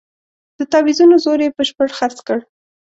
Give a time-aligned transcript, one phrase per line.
[0.57, 2.39] د تاویزونو زور یې بشپړ خرڅ کړ.